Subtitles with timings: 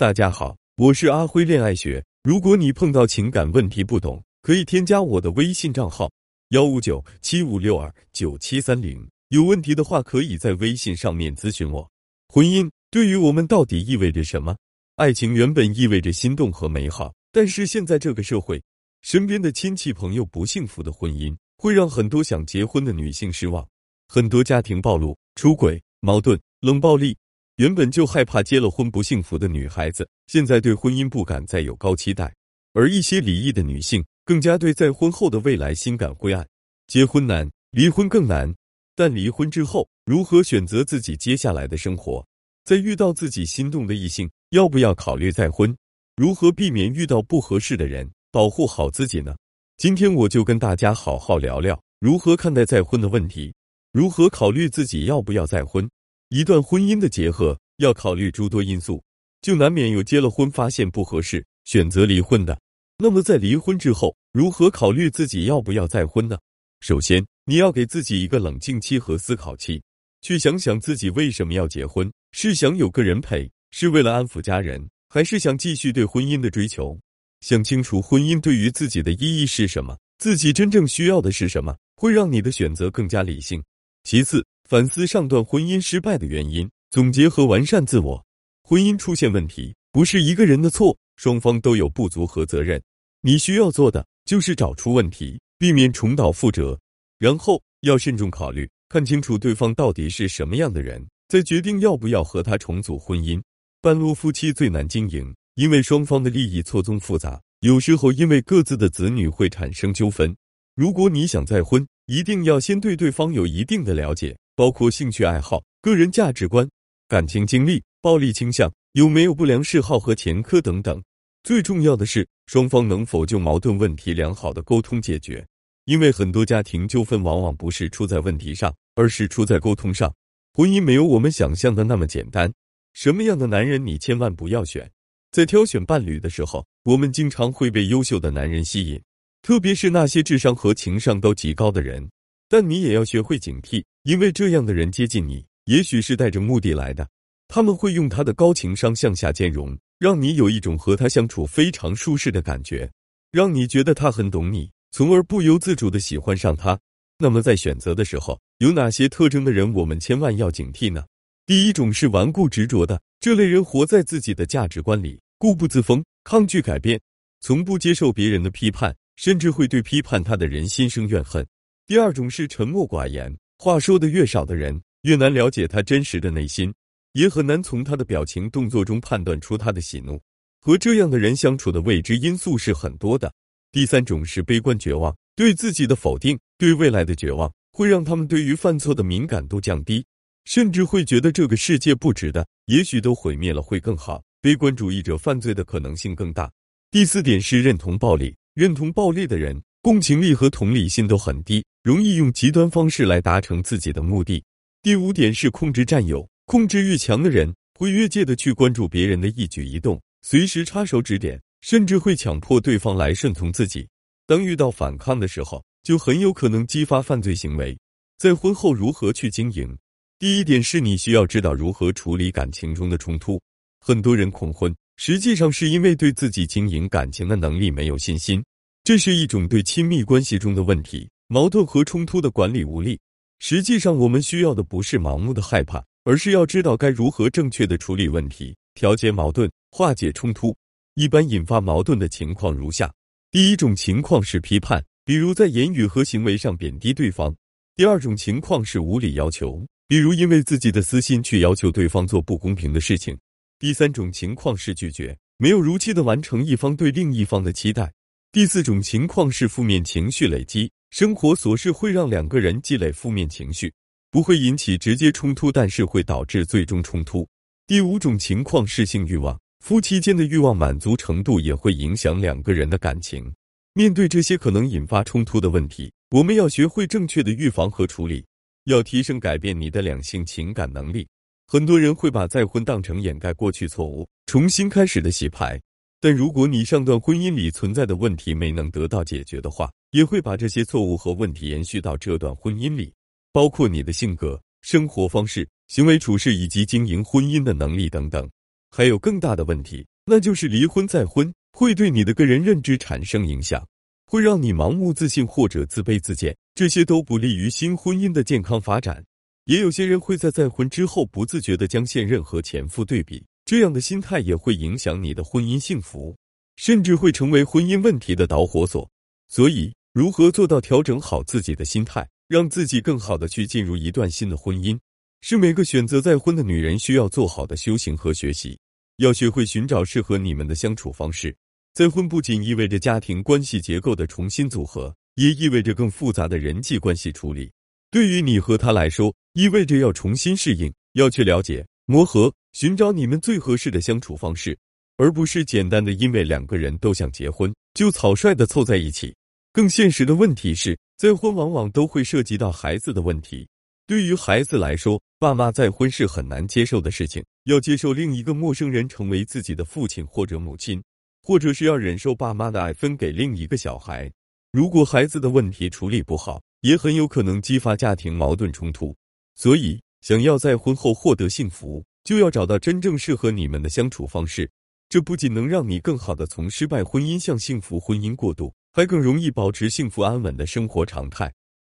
[0.00, 2.02] 大家好，我是阿辉恋爱学。
[2.22, 6.10] 如果你碰到情感问题不懂，可以添加我的微信账号
[6.52, 9.06] 幺五九七五六二九七三零。
[9.28, 11.86] 有问题的话，可以在微信上面咨询我。
[12.28, 14.56] 婚姻对于我们到底意味着什么？
[14.96, 18.58] 爱情原本意味着心动和美好，但是现在这个社会，
[19.02, 23.68] 身边的亲戚朋友不幸福的婚姻，会让很多想结婚的女性失望。
[24.08, 27.14] 很多家庭暴露、出轨、矛盾、冷暴力。
[27.60, 32.24] 原本就害怕结了婚不幸福的女孩子，现在对婚姻不敢再有高期待；
[32.72, 36.48] 而一些离异的女性，更加对在婚后的未来心感灰暗。
[36.86, 38.50] 结婚难，离婚更难。
[38.96, 42.26] 但离婚之后，如何选择自己接下来的生活？
[42.64, 45.76] 在遇到自己心动的异性，要不要考虑再婚？
[46.16, 49.36] 如何避免遇到不合适的人，保护好自己呢？
[49.76, 53.52] 今天我就跟大家好好聊聊如何看待再婚的问题，
[53.92, 55.86] 如何考虑自己要不要再婚。
[56.32, 59.02] 一段婚姻的结合要考虑诸多因素，
[59.42, 62.56] 就难免有结了婚发现不合适选择离婚的。
[62.98, 66.38] 那么在离婚之后，如何考虑自己要不要再婚呢？
[66.82, 69.82] 首先，你要给自己一个冷静期和思考期，
[70.22, 76.96] 去想想自己为什么要结婚，是想有个人陪，是为了安抚家人，还是想继续对婚姻的追求？
[77.40, 83.60] 想清楚婚姻对于自己的意义是什么，自己真正需要的是什么，会让你的选择更加理性。
[84.04, 88.24] 其次，反思上段婚姻失败的原因，总结和完善自我。
[88.62, 92.80] 婚姻出现问题不是一个人的错，双方都有不足和责任。
[93.20, 96.78] 你需要做的就是找出问题，避免重蹈覆辙。
[97.18, 103.42] 然后要慎重考虑，看清楚对方到底是什么样的人，再决定要不要和他重组婚姻。
[103.82, 110.32] 半路夫妻最难经营，因为双方的利益错综复杂，有时候因为各自的子女会产生纠纷。
[110.76, 114.36] 如果你想再婚，一定要先对对方有一定的了解。
[114.60, 116.68] 包括兴趣爱好、个人价值观、
[117.08, 121.02] 感情经历、暴力倾向，有没有不良嗜好和前科等等。
[121.42, 125.42] 最重要的是，双方能否就矛盾问题良好的沟通解决。
[125.86, 130.14] 因为很多家庭纠纷往往不是出在问题上，而是出在沟通上。
[130.52, 132.52] 婚姻没有我们想象的那么简单。
[132.92, 134.90] 什么样的男人你千万不要选。
[135.32, 139.00] 在挑选伴侣的时候，我们经常会被优秀的男人吸引，
[139.40, 142.10] 特别是那些智商和情商都极高的人。
[142.50, 143.82] 但你也要学会警惕。
[144.02, 147.08] 因为这样的人接近你，也许是带着目的来的。
[147.46, 152.90] 他们会用他的高情商向下兼容，让你有一种和他相处非常舒适的感觉，
[153.30, 156.76] 让你觉得他很懂你，从而不由自主的喜欢上他。
[157.18, 161.04] 那么在选择的时候，有哪些特征的人我们千万要警惕呢？
[161.46, 166.98] 第一种是顽固执着的，这类人活在自己的价值观里，固步自封，抗拒改变，
[167.40, 171.46] 从不接受别人的批判，甚至会对批判他的人心生怨恨。
[171.90, 173.36] 第二种是沉默寡言。
[173.58, 176.72] 话说的越少的人，越难了解他真实的内心，
[177.14, 180.20] 也很难从他的表情动作中判断出他的喜怒。
[180.60, 183.34] 和这样的人相处的未知因素是很多的。
[183.72, 190.06] 第三种是悲观绝望，对自己的否定，对未来的绝望，会让他们对于犯错的敏感度降低，
[190.44, 194.22] 甚至会觉得这个世界不值得，也许都毁灭了会更好。
[194.40, 196.48] 悲观主义者犯罪的可能性更大。
[196.92, 199.60] 第四点是认同暴力，认同暴力的人。
[199.82, 204.44] 共情力和同理心都很低，容易用极端方式来达成自己的目的。
[204.82, 213.88] 第五点是控制占有，控制欲强的人会越界的去关注别人的一举一动，随时插手指点，甚至会强迫对方来顺从自己。
[214.26, 217.74] 当遇到反抗的时候，就很有可能激发犯罪行为。
[218.18, 219.74] 在婚后如何去经营？
[220.18, 223.40] 第一点是你需要知道如何处理感情中的冲突。
[223.80, 228.44] 很多人恐婚，实际上是因为对自己经营感情的能力没有信心。
[228.90, 232.98] 这是一种对亲密关系中的问题、矛盾和冲突的管理无力。
[233.38, 240.52] 实际上，我们需要的不是盲目的害怕，而是要知道该如何正确的处理问题、调节矛盾、化解冲突。
[240.96, 242.92] 一般引发矛盾的情况如下：
[243.30, 247.32] 第一种情况是批判，比如在言语和行为上贬低对方；
[247.76, 253.14] 第二种情况是无理要求，比如因为自己的私心去要求对方做不公平的事情；
[253.60, 257.92] 第三种情况是拒绝，没有如期的完成一方对另一方的期待。
[258.32, 263.72] 第四种情况是负面情绪累积，生活琐事会让两个人积累负面情绪，
[264.08, 267.26] 不会引起直接冲突，但是会导致最终冲突。
[267.66, 273.34] 第五种情况是性欲望，夫妻间的欲望满足程度也会影响两个人的感情。
[273.74, 278.24] 面对这些可能引发冲突的问题，我们要学会正确的预防和处理，
[278.66, 281.04] 要提升改变你的两性情感能力。
[281.48, 285.60] 很多人会把再婚当成掩盖过去错误、重新开始的洗牌。
[286.02, 292.90] 但如果你上段婚姻里存在的问题没能得到解决的话，也会把这些错误和问题延续到这段婚姻里，
[293.32, 298.26] 包括你的性格、生活方式、行为处事以及经营婚姻的能力等等。
[298.70, 303.62] 还有更大的问题，那就是离婚再婚会对你的个人认知产生影响，
[304.06, 309.04] 会让你盲目自信或者自卑自贱，这些都不利于新婚姻的健康发展。
[309.44, 316.16] 也有些人会在再婚之后不自觉的将现任和前夫对比，这样的心态也会影响你的婚姻幸福，
[316.54, 318.88] 甚至会成为婚姻问题的导火索。
[319.26, 324.78] 所以，如何做到调整好自己的心态，让自己更好的去进入一段新的婚姻，
[325.22, 328.56] 是每个选择再婚的女人需要做好的修行和学习。
[328.98, 331.36] 要学会寻找适合你们的相处方式。
[331.74, 337.50] 再婚不仅意味着家庭关系结构的重新组合，也意味着更复杂的人际关系处理。
[337.90, 344.58] 对于你和他来说，意味着要重新适应，要去了解、磨合，寻找你们最合适的相处方式，
[344.96, 349.14] 而不是简单的因为两个人都想结婚就草率的凑在一起。
[349.52, 353.48] 更现实的问题是，再婚往往都会涉及到孩子的问题。
[353.86, 357.24] 对于孩子来说，爸妈再婚是很难接受的事情。
[357.44, 360.80] 要接受另一个陌生人成为自己的父亲或者母亲，
[361.22, 364.08] 或者是要忍受爸妈的爱分给另一个小孩。
[364.52, 368.94] 如果孩子的问题处理不好，也很有可能激发家庭矛盾冲突。
[369.34, 374.50] 所以，想要在婚后获得幸福，就要找到真正适合你们的相处方式。
[374.88, 381.32] 这不仅能让你更好的从失败婚姻向幸福婚姻过渡，还更容易保持幸福安稳的生活常态。